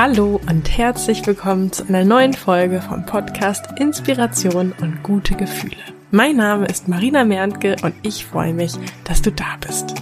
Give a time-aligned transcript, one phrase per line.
[0.00, 5.74] Hallo und herzlich willkommen zu einer neuen Folge vom Podcast Inspiration und gute Gefühle.
[6.12, 9.96] Mein Name ist Marina Merntke und ich freue mich, dass du da bist.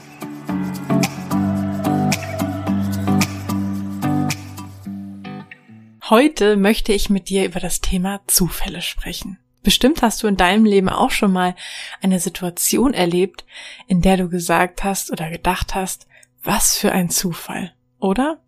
[6.10, 9.38] Heute möchte ich mit dir über das Thema Zufälle sprechen.
[9.62, 11.54] Bestimmt hast du in deinem Leben auch schon mal
[12.02, 13.46] eine Situation erlebt,
[13.86, 16.06] in der du gesagt hast oder gedacht hast,
[16.42, 18.42] was für ein Zufall, oder?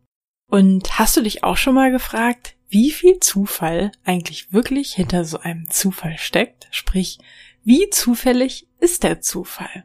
[0.49, 5.39] Und hast du dich auch schon mal gefragt, wie viel Zufall eigentlich wirklich hinter so
[5.39, 6.69] einem Zufall steckt?
[6.71, 7.19] Sprich,
[7.65, 9.85] wie zufällig ist der Zufall?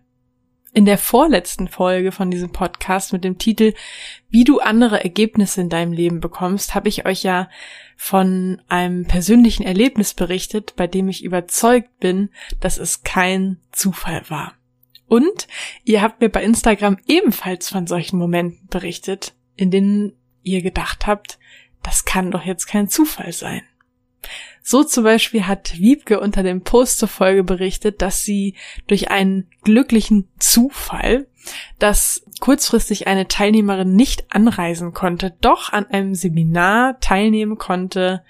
[0.74, 3.74] In der vorletzten Folge von diesem Podcast mit dem Titel
[4.30, 7.50] Wie du andere Ergebnisse in deinem Leben bekommst, habe ich euch ja
[7.96, 14.54] von einem persönlichen Erlebnis berichtet, bei dem ich überzeugt bin, dass es kein Zufall war.
[15.08, 15.48] Und
[15.84, 21.40] ihr habt mir bei Instagram ebenfalls von solchen Momenten berichtet, in denen ihr gedacht habt,
[21.82, 23.62] das kann doch jetzt kein Zufall sein.
[24.62, 28.56] So zum Beispiel hat Wiebke unter dem Post zur Folge berichtet, dass sie
[28.88, 31.28] durch einen glücklichen Zufall,
[31.80, 38.24] dass kurzfristig eine Teilnehmerin nicht anreisen konnte, doch an einem Seminar teilnehmen konnte,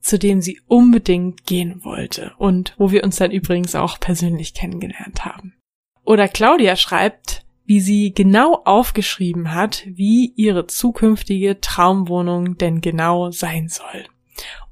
[0.00, 5.24] zu dem sie unbedingt gehen wollte und wo wir uns dann übrigens auch persönlich kennengelernt
[5.24, 5.54] haben.
[6.04, 13.68] Oder Claudia schreibt, wie sie genau aufgeschrieben hat, wie ihre zukünftige Traumwohnung denn genau sein
[13.68, 14.06] soll.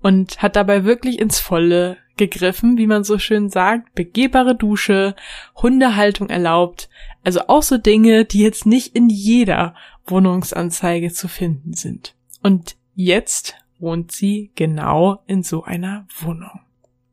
[0.00, 5.14] Und hat dabei wirklich ins Volle gegriffen, wie man so schön sagt, begehbare Dusche,
[5.56, 6.88] Hundehaltung erlaubt,
[7.22, 9.74] also auch so Dinge, die jetzt nicht in jeder
[10.06, 12.14] Wohnungsanzeige zu finden sind.
[12.42, 16.60] Und jetzt wohnt sie genau in so einer Wohnung.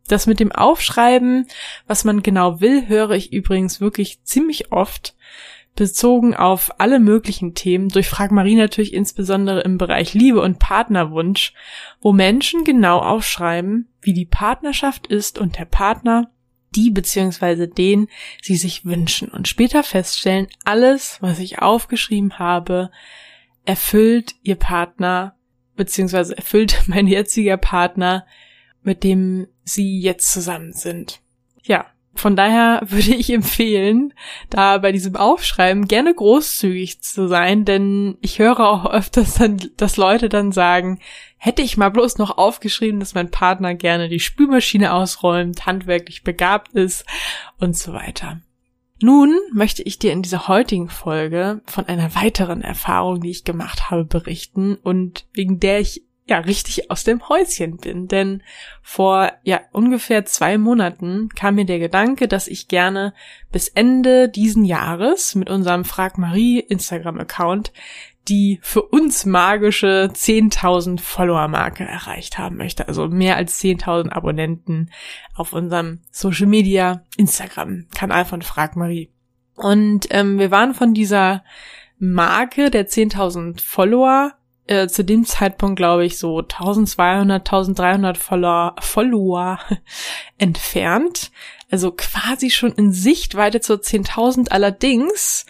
[0.08, 1.46] Das mit dem Aufschreiben,
[1.88, 5.16] was man genau will, höre ich übrigens wirklich ziemlich oft,
[5.76, 11.54] bezogen auf alle möglichen Themen, durch Frag Marie natürlich insbesondere im Bereich Liebe und Partnerwunsch,
[12.02, 16.30] wo Menschen genau aufschreiben, wie die Partnerschaft ist und der Partner,
[16.76, 17.68] die bzw.
[17.68, 18.08] den
[18.42, 22.92] sie sich wünschen und später feststellen, alles, was ich aufgeschrieben habe,
[23.66, 25.36] erfüllt ihr Partner
[25.76, 26.34] bzw.
[26.34, 28.26] erfüllt mein jetziger Partner,
[28.84, 31.22] mit dem sie jetzt zusammen sind.
[31.64, 34.14] Ja, von daher würde ich empfehlen,
[34.50, 39.98] da bei diesem Aufschreiben gerne großzügig zu sein, denn ich höre auch öfters dann, dass
[39.98, 41.00] Leute dann sagen,
[41.38, 46.74] hätte ich mal bloß noch aufgeschrieben, dass mein Partner gerne die Spülmaschine ausräumt, handwerklich begabt
[46.74, 47.06] ist
[47.60, 48.40] und so weiter.
[49.02, 53.92] Nun möchte ich dir in dieser heutigen Folge von einer weiteren Erfahrung, die ich gemacht
[53.92, 58.08] habe, berichten und wegen der ich ja richtig aus dem Häuschen bin.
[58.08, 58.44] Denn
[58.82, 63.14] vor ja ungefähr zwei Monaten kam mir der Gedanke, dass ich gerne
[63.52, 67.72] bis Ende diesen Jahres mit unserem Frag Marie Instagram-Account
[68.28, 72.88] die für uns magische 10.000 Follower-Marke erreicht haben möchte.
[72.88, 74.92] Also mehr als 10.000 Abonnenten
[75.36, 79.12] auf unserem Social Media Instagram-Kanal von Frag Marie.
[79.56, 81.44] Und ähm, wir waren von dieser
[82.00, 84.34] Marke der 10.000 Follower
[84.68, 89.60] äh, zu dem Zeitpunkt, glaube ich, so 1200, 1300 Follower, Follower
[90.38, 91.32] entfernt.
[91.70, 94.50] Also quasi schon in Sichtweite zur 10.000.
[94.50, 95.46] Allerdings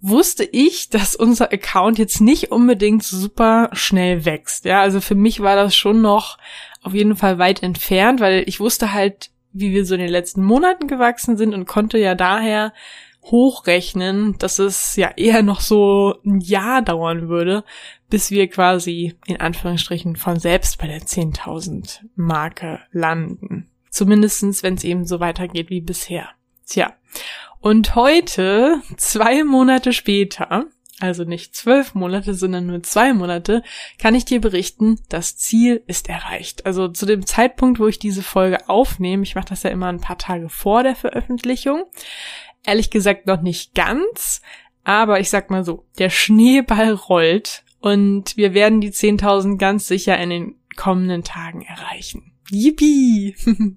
[0.00, 4.64] wusste ich, dass unser Account jetzt nicht unbedingt super schnell wächst.
[4.64, 6.38] Ja, also für mich war das schon noch
[6.82, 10.44] auf jeden Fall weit entfernt, weil ich wusste halt, wie wir so in den letzten
[10.44, 12.72] Monaten gewachsen sind und konnte ja daher
[13.24, 17.64] hochrechnen, dass es ja eher noch so ein Jahr dauern würde,
[18.10, 23.68] bis wir quasi in Anführungsstrichen von selbst bei der 10.000 Marke landen.
[23.90, 26.28] Zumindestens, wenn es eben so weitergeht wie bisher.
[26.66, 26.94] Tja.
[27.60, 30.66] Und heute, zwei Monate später,
[31.00, 33.62] also nicht zwölf Monate, sondern nur zwei Monate,
[33.98, 36.66] kann ich dir berichten, das Ziel ist erreicht.
[36.66, 40.00] Also zu dem Zeitpunkt, wo ich diese Folge aufnehme, ich mache das ja immer ein
[40.00, 41.84] paar Tage vor der Veröffentlichung,
[42.64, 44.42] ehrlich gesagt noch nicht ganz,
[44.84, 50.18] aber ich sag mal so, der Schneeball rollt und wir werden die 10.000 ganz sicher
[50.18, 52.32] in den kommenden Tagen erreichen.
[52.50, 53.34] Yippie!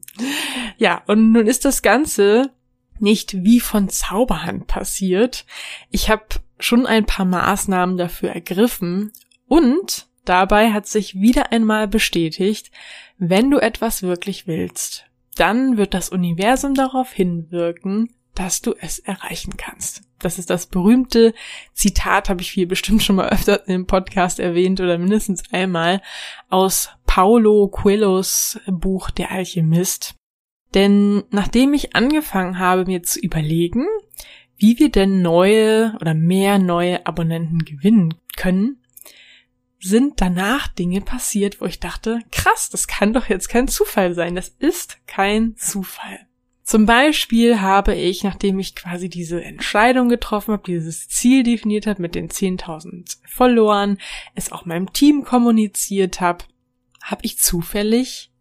[0.78, 2.52] ja, und nun ist das Ganze
[3.00, 5.46] nicht wie von Zauberhand passiert.
[5.90, 6.26] Ich habe
[6.60, 9.12] schon ein paar Maßnahmen dafür ergriffen
[9.48, 12.72] und dabei hat sich wieder einmal bestätigt,
[13.18, 15.06] wenn du etwas wirklich willst,
[15.36, 20.04] dann wird das Universum darauf hinwirken, dass du es erreichen kannst.
[20.22, 21.34] Das ist das berühmte
[21.74, 26.02] Zitat, habe ich hier bestimmt schon mal öfter im Podcast erwähnt oder mindestens einmal
[26.50, 30.16] aus Paulo Coelhos Buch Der Alchemist.
[30.74, 33.86] Denn nachdem ich angefangen habe, mir zu überlegen,
[34.58, 38.78] wie wir denn neue oder mehr neue Abonnenten gewinnen können,
[39.80, 44.36] sind danach Dinge passiert, wo ich dachte, krass, das kann doch jetzt kein Zufall sein.
[44.36, 46.28] Das ist kein Zufall.
[46.72, 52.02] Zum Beispiel habe ich, nachdem ich quasi diese Entscheidung getroffen habe, dieses Ziel definiert habe
[52.02, 53.98] mit den 10.000 Followern,
[54.36, 56.46] es auch meinem Team kommuniziert habe,
[57.02, 58.32] habe ich zufällig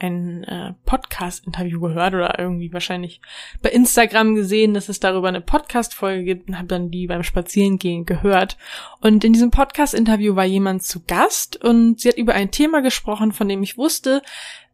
[0.00, 3.20] ein äh, Podcast-Interview gehört oder irgendwie wahrscheinlich
[3.62, 8.04] bei Instagram gesehen, dass es darüber eine Podcast-Folge gibt und habe dann die beim Spazierengehen
[8.04, 8.58] gehört.
[9.00, 13.30] Und in diesem Podcast-Interview war jemand zu Gast und sie hat über ein Thema gesprochen,
[13.30, 14.22] von dem ich wusste,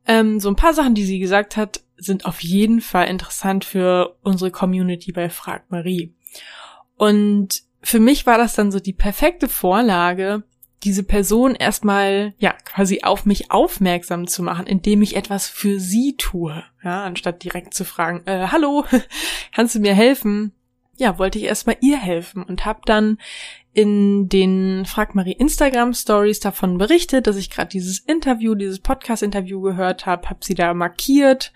[0.06, 4.16] ähm, so ein paar Sachen, die sie gesagt hat, sind auf jeden Fall interessant für
[4.22, 6.14] unsere Community bei Frag Marie.
[6.96, 10.42] Und für mich war das dann so die perfekte Vorlage,
[10.84, 16.16] diese Person erstmal, ja, quasi auf mich aufmerksam zu machen, indem ich etwas für sie
[16.16, 16.64] tue.
[16.82, 18.84] Ja, anstatt direkt zu fragen, äh, hallo,
[19.54, 20.52] kannst du mir helfen?
[20.96, 23.18] Ja, wollte ich erstmal ihr helfen und habe dann
[23.74, 29.22] in den Frag Marie Instagram Stories davon berichtet, dass ich gerade dieses Interview, dieses Podcast
[29.22, 31.52] Interview gehört habe, habe sie da markiert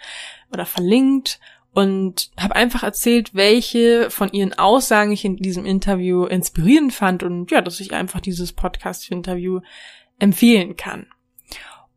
[0.53, 1.41] oder verlinkt
[1.73, 7.51] und habe einfach erzählt, welche von ihren Aussagen ich in diesem Interview inspirierend fand und
[7.51, 9.61] ja, dass ich einfach dieses Podcast-Interview
[10.19, 11.07] empfehlen kann.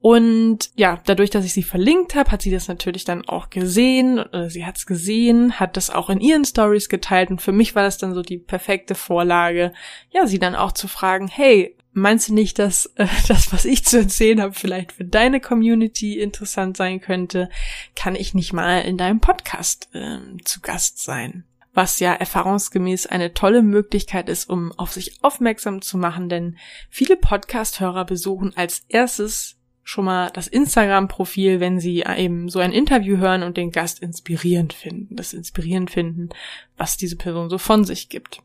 [0.02, 4.20] Und ja, dadurch, dass ich sie verlinkt habe, hat sie das natürlich dann auch gesehen,
[4.20, 7.76] oder sie hat es gesehen, hat das auch in ihren Stories geteilt und für mich
[7.76, 9.74] war das dann so die perfekte Vorlage,
[10.10, 13.84] ja, sie dann auch zu fragen, hey, Meinst du nicht, dass äh, das, was ich
[13.84, 17.50] zu erzählen habe, vielleicht für deine Community interessant sein könnte?
[17.96, 21.46] Kann ich nicht mal in deinem Podcast äh, zu Gast sein?
[21.74, 26.58] Was ja erfahrungsgemäß eine tolle Möglichkeit ist, um auf sich aufmerksam zu machen, denn
[26.90, 33.18] viele Podcast-Hörer besuchen als erstes schon mal das Instagram-Profil, wenn sie eben so ein Interview
[33.18, 36.30] hören und den Gast inspirierend finden, das inspirierend finden,
[36.78, 38.42] was diese Person so von sich gibt.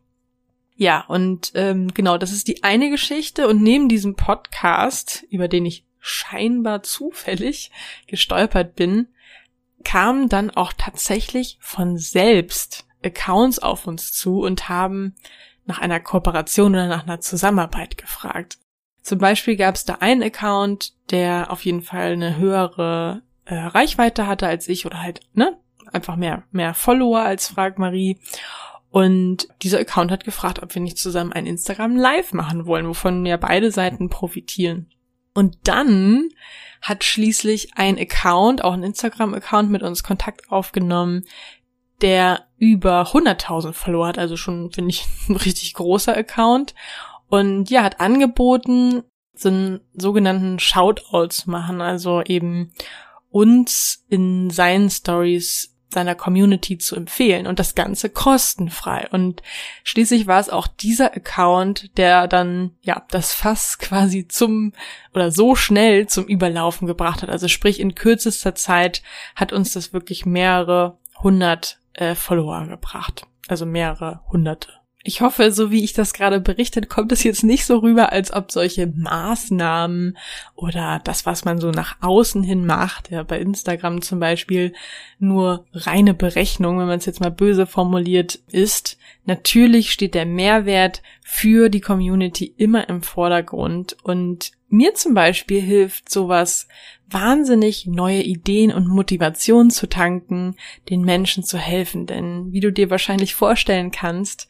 [0.76, 3.46] Ja, und ähm, genau, das ist die eine Geschichte.
[3.46, 7.70] Und neben diesem Podcast, über den ich scheinbar zufällig
[8.06, 9.08] gestolpert bin,
[9.84, 15.14] kamen dann auch tatsächlich von selbst Accounts auf uns zu und haben
[15.66, 18.58] nach einer Kooperation oder nach einer Zusammenarbeit gefragt.
[19.04, 24.26] Zum Beispiel gab es da einen Account, der auf jeden Fall eine höhere äh, Reichweite
[24.26, 25.58] hatte als ich oder halt, ne,
[25.92, 28.18] einfach mehr, mehr Follower als Frag Marie.
[28.88, 33.26] Und dieser Account hat gefragt, ob wir nicht zusammen ein Instagram Live machen wollen, wovon
[33.26, 34.88] ja beide Seiten profitieren.
[35.34, 36.30] Und dann
[36.80, 41.24] hat schließlich ein Account, auch ein Instagram-Account mit uns Kontakt aufgenommen,
[42.00, 46.74] der über 100.000 Follower hat, also schon, finde ich, ein richtig großer Account.
[47.34, 49.02] Und ja, hat angeboten,
[49.34, 52.70] so einen sogenannten Shoutout zu machen, also eben
[53.28, 59.08] uns in seinen Stories seiner Community zu empfehlen und das Ganze kostenfrei.
[59.10, 59.42] Und
[59.82, 64.72] schließlich war es auch dieser Account, der dann, ja, das Fass quasi zum
[65.12, 67.30] oder so schnell zum Überlaufen gebracht hat.
[67.30, 69.02] Also sprich, in kürzester Zeit
[69.34, 73.26] hat uns das wirklich mehrere hundert äh, Follower gebracht.
[73.48, 74.83] Also mehrere hunderte.
[75.06, 78.32] Ich hoffe, so wie ich das gerade berichtet, kommt es jetzt nicht so rüber, als
[78.32, 80.16] ob solche Maßnahmen
[80.56, 84.72] oder das, was man so nach außen hin macht, ja, bei Instagram zum Beispiel,
[85.18, 88.96] nur reine Berechnung, wenn man es jetzt mal böse formuliert, ist.
[89.26, 96.10] Natürlich steht der Mehrwert für die Community immer im Vordergrund und mir zum Beispiel hilft
[96.10, 96.68] sowas
[97.08, 100.56] wahnsinnig neue Ideen und Motivation zu tanken,
[100.90, 102.06] den Menschen zu helfen.
[102.06, 104.48] Denn wie du dir wahrscheinlich vorstellen kannst,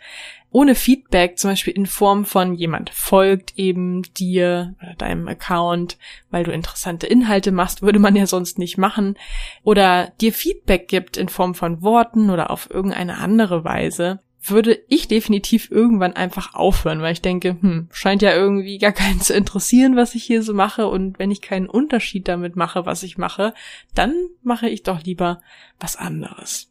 [0.54, 5.98] ohne Feedback, zum Beispiel in Form von jemand folgt eben dir oder deinem Account,
[6.30, 9.18] weil du interessante Inhalte machst, würde man ja sonst nicht machen,
[9.64, 15.08] oder dir Feedback gibt in Form von Worten oder auf irgendeine andere Weise, würde ich
[15.08, 19.96] definitiv irgendwann einfach aufhören, weil ich denke, hm, scheint ja irgendwie gar keinen zu interessieren,
[19.96, 23.54] was ich hier so mache und wenn ich keinen Unterschied damit mache, was ich mache,
[23.94, 25.40] dann mache ich doch lieber
[25.78, 26.70] was anderes.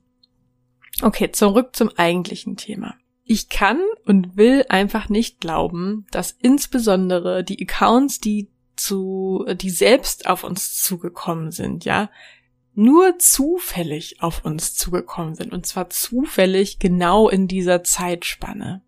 [1.02, 2.96] Okay, zurück zum eigentlichen Thema.
[3.26, 10.28] Ich kann und will einfach nicht glauben, dass insbesondere die Accounts, die zu, die selbst
[10.28, 12.10] auf uns zugekommen sind, ja,
[12.76, 15.54] nur zufällig auf uns zugekommen sind.
[15.54, 18.82] Und zwar zufällig genau in dieser Zeitspanne.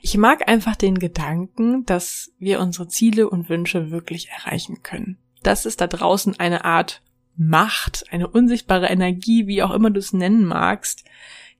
[0.00, 5.18] Ich mag einfach den Gedanken, dass wir unsere Ziele und Wünsche wirklich erreichen können.
[5.42, 7.02] Dass es da draußen eine Art
[7.36, 11.04] Macht, eine unsichtbare Energie, wie auch immer du es nennen magst,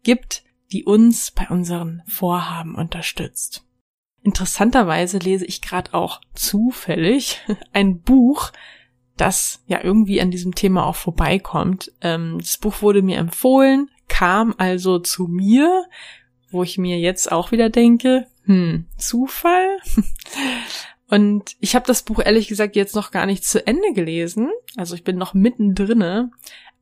[0.03, 3.65] gibt, die uns bei unseren Vorhaben unterstützt.
[4.23, 7.41] Interessanterweise lese ich gerade auch zufällig
[7.73, 8.53] ein Buch,
[9.21, 11.93] das ja irgendwie an diesem Thema auch vorbeikommt.
[12.01, 15.85] Ähm, das Buch wurde mir empfohlen, kam also zu mir,
[16.51, 19.79] wo ich mir jetzt auch wieder denke, hm, Zufall?
[21.09, 24.51] Und ich habe das Buch ehrlich gesagt jetzt noch gar nicht zu Ende gelesen.
[24.77, 26.31] Also ich bin noch mittendrinne.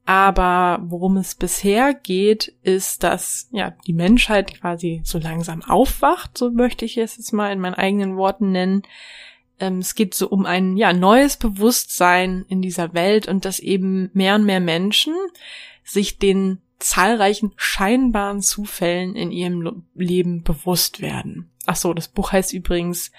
[0.04, 6.50] Aber worum es bisher geht, ist, dass ja die Menschheit quasi so langsam aufwacht, so
[6.50, 8.82] möchte ich es jetzt mal in meinen eigenen Worten nennen.
[9.60, 14.10] Ähm, es geht so um ein ja neues Bewusstsein in dieser Welt und dass eben
[14.12, 15.14] mehr und mehr Menschen
[15.84, 21.50] sich den zahlreichen scheinbaren Zufällen in ihrem Leben bewusst werden.
[21.66, 23.10] Ach so, das Buch heißt übrigens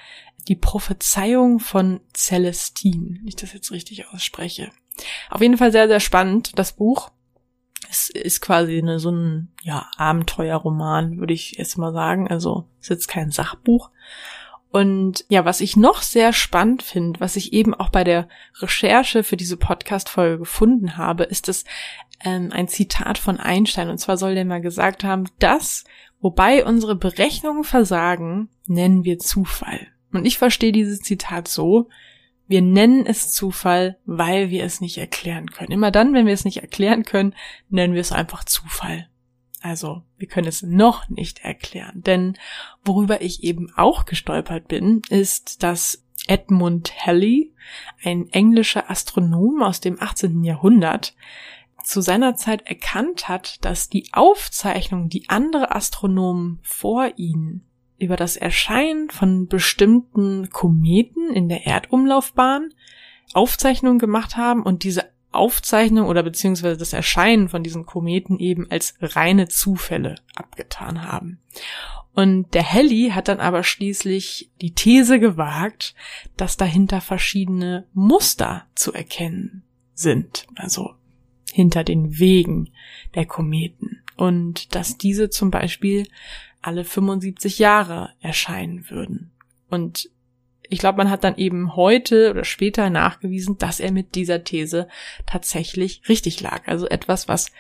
[0.47, 4.71] Die Prophezeiung von Celestine, wenn ich das jetzt richtig ausspreche.
[5.29, 7.11] Auf jeden Fall sehr, sehr spannend, das Buch.
[7.89, 12.27] Es ist quasi eine, so ein, ja, Abenteuerroman, würde ich jetzt mal sagen.
[12.27, 13.89] Also, es ist jetzt kein Sachbuch.
[14.71, 18.27] Und ja, was ich noch sehr spannend finde, was ich eben auch bei der
[18.59, 21.65] Recherche für diese Podcast-Folge gefunden habe, ist das
[22.23, 23.89] ähm, ein Zitat von Einstein.
[23.89, 25.85] Und zwar soll der mal gesagt haben, das,
[26.21, 29.87] wobei unsere Berechnungen versagen, nennen wir Zufall.
[30.11, 31.89] Und ich verstehe dieses Zitat so,
[32.47, 35.71] wir nennen es Zufall, weil wir es nicht erklären können.
[35.71, 37.35] Immer dann, wenn wir es nicht erklären können,
[37.69, 39.07] nennen wir es einfach Zufall.
[39.61, 42.01] Also, wir können es noch nicht erklären.
[42.03, 42.37] Denn
[42.83, 47.53] worüber ich eben auch gestolpert bin, ist, dass Edmund Halley,
[48.03, 50.43] ein englischer Astronom aus dem 18.
[50.43, 51.15] Jahrhundert,
[51.83, 57.65] zu seiner Zeit erkannt hat, dass die Aufzeichnungen, die andere Astronomen vor ihnen
[57.97, 62.73] über das Erscheinen von bestimmten Kometen in der Erdumlaufbahn
[63.33, 68.95] Aufzeichnungen gemacht haben und diese Aufzeichnung oder beziehungsweise das Erscheinen von diesen Kometen eben als
[69.01, 71.39] reine Zufälle abgetan haben.
[72.13, 75.95] Und der Halley hat dann aber schließlich die These gewagt,
[76.35, 80.95] dass dahinter verschiedene Muster zu erkennen sind, also
[81.53, 82.71] hinter den Wegen
[83.15, 84.01] der Kometen.
[84.17, 86.07] Und dass diese zum Beispiel
[86.61, 89.31] alle 75 Jahre erscheinen würden.
[89.69, 90.09] Und
[90.69, 94.87] ich glaube, man hat dann eben heute oder später nachgewiesen, dass er mit dieser These
[95.25, 96.67] tatsächlich richtig lag.
[96.67, 97.51] Also etwas, was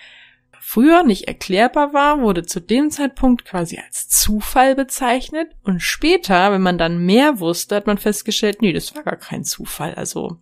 [0.59, 6.61] früher nicht erklärbar war, wurde zu dem Zeitpunkt quasi als Zufall bezeichnet und später, wenn
[6.61, 9.95] man dann mehr wusste, hat man festgestellt, nee, das war gar kein Zufall.
[9.95, 10.37] Also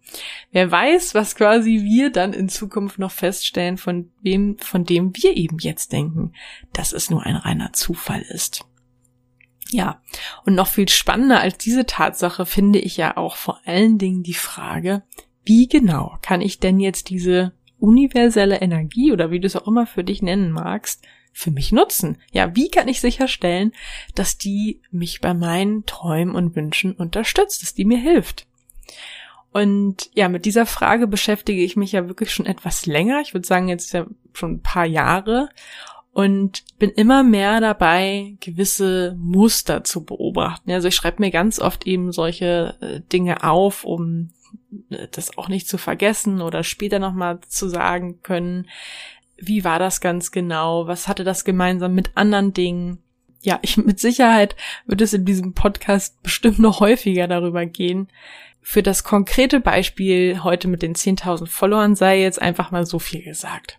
[0.51, 5.38] wer weiß, was quasi wir dann in Zukunft noch feststellen, von wem, von dem wir
[5.38, 6.33] eben jetzt denken,
[6.74, 8.65] dass es nur ein reiner Zufall ist.
[9.69, 10.01] Ja,
[10.45, 14.33] und noch viel spannender als diese Tatsache finde ich ja auch vor allen Dingen die
[14.33, 15.03] Frage,
[15.43, 19.86] wie genau kann ich denn jetzt diese universelle Energie oder wie du es auch immer
[19.86, 22.17] für dich nennen magst, für mich nutzen?
[22.31, 23.71] Ja, wie kann ich sicherstellen,
[24.15, 28.47] dass die mich bei meinen Träumen und Wünschen unterstützt, dass die mir hilft?
[29.51, 33.21] Und ja, mit dieser Frage beschäftige ich mich ja wirklich schon etwas länger.
[33.21, 35.50] Ich würde sagen, jetzt ja schon ein paar Jahre
[36.17, 40.71] und bin immer mehr dabei, gewisse Muster zu beobachten.
[40.71, 44.31] Also ich schreibe mir ganz oft eben solche äh, Dinge auf, um
[44.89, 48.65] äh, das auch nicht zu vergessen oder später nochmal zu sagen können,
[49.38, 52.97] wie war das ganz genau, was hatte das gemeinsam mit anderen Dingen.
[53.43, 54.55] Ja, ich mit Sicherheit
[54.88, 58.07] wird es in diesem Podcast bestimmt noch häufiger darüber gehen.
[58.63, 63.21] Für das konkrete Beispiel heute mit den 10.000 Followern sei jetzt einfach mal so viel
[63.21, 63.77] gesagt.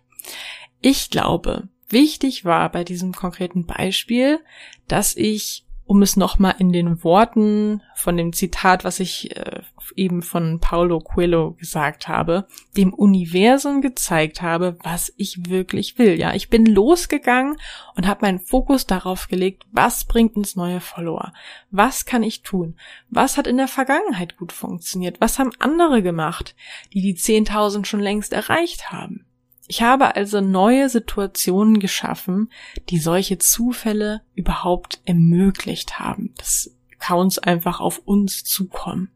[0.79, 4.39] Ich glaube, wichtig war bei diesem konkreten Beispiel,
[4.87, 9.61] dass ich, um es nochmal in den Worten von dem Zitat, was ich äh,
[9.95, 16.19] eben von Paulo Coelho gesagt habe, dem Universum gezeigt habe, was ich wirklich will.
[16.19, 17.57] Ja, ich bin losgegangen
[17.95, 21.33] und habe meinen Fokus darauf gelegt, was bringt uns neue Follower?
[21.71, 22.75] Was kann ich tun?
[23.09, 25.19] Was hat in der Vergangenheit gut funktioniert?
[25.19, 26.55] Was haben andere gemacht,
[26.93, 29.25] die die 10.000 schon längst erreicht haben?
[29.71, 32.51] Ich habe also neue Situationen geschaffen,
[32.89, 39.11] die solche Zufälle überhaupt ermöglicht haben, dass Accounts einfach auf uns zukommen.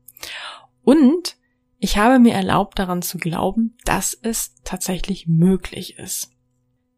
[0.84, 1.38] Und
[1.80, 6.30] ich habe mir erlaubt daran zu glauben, dass es tatsächlich möglich ist.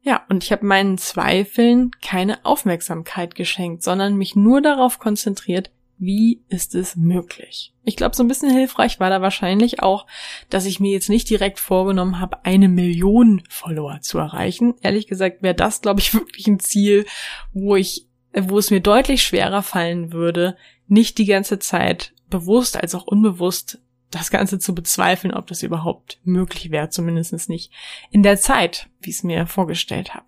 [0.02, 6.42] Ja, und ich habe meinen Zweifeln keine Aufmerksamkeit geschenkt, sondern mich nur darauf konzentriert, wie
[6.50, 7.74] ist es möglich?
[7.84, 10.06] Ich glaube, so ein bisschen hilfreich war da wahrscheinlich auch,
[10.50, 14.76] dass ich mir jetzt nicht direkt vorgenommen habe, eine Million Follower zu erreichen.
[14.82, 17.06] Ehrlich gesagt wäre das, glaube ich, wirklich ein Ziel,
[17.54, 22.96] wo ich, wo es mir deutlich schwerer fallen würde, nicht die ganze Zeit bewusst als
[22.96, 23.80] auch unbewusst
[24.12, 27.72] das Ganze zu bezweifeln, ob das überhaupt möglich wäre, zumindest nicht
[28.12, 30.28] in der Zeit, wie ich es mir vorgestellt habe.